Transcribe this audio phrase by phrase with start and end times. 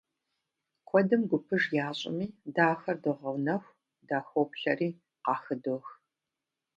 [0.87, 3.75] Куэдым гупыж ящӀми, дэ ахэр догъэунэху,
[4.07, 4.89] дахоплъэри,
[5.25, 5.85] къахыдох.